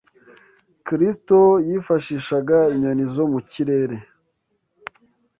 Kristo 0.85 1.39
yifashishaga 1.67 2.57
inyoni 2.75 3.05
zo 3.13 3.23
mu 3.31 3.39
kirere 3.51 3.97